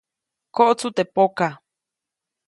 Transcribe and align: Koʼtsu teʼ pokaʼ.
Koʼtsu 0.55 0.87
teʼ 0.95 1.07
pokaʼ. 1.15 1.53